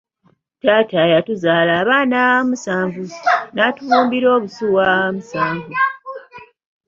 Taata 0.61 0.99
yatuzaala 1.13 1.71
abaana 1.81 2.19
musanvu, 2.47 3.03
n'atubumbira 3.53 4.27
obusuwa 4.37 4.87
musanvu. 5.15 5.71